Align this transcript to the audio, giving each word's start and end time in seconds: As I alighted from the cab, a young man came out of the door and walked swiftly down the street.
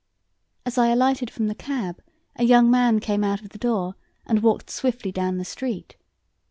As 0.65 0.79
I 0.79 0.87
alighted 0.87 1.29
from 1.29 1.45
the 1.45 1.53
cab, 1.53 2.01
a 2.35 2.43
young 2.43 2.71
man 2.71 2.99
came 2.99 3.23
out 3.23 3.41
of 3.41 3.49
the 3.49 3.59
door 3.59 3.93
and 4.25 4.41
walked 4.41 4.71
swiftly 4.71 5.11
down 5.11 5.37
the 5.37 5.45
street. 5.45 5.95